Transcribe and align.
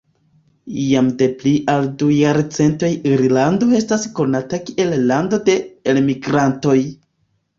Jam 0.83 1.09
de 1.17 1.25
pli 1.41 1.51
ol 1.73 1.89
du 2.03 2.07
jarcentoj 2.13 2.89
Irlando 3.11 3.69
estas 3.81 4.07
konata 4.21 4.61
kiel 4.69 4.95
lando 5.11 5.41
de 5.51 5.55
elmigrantoj. 5.93 6.77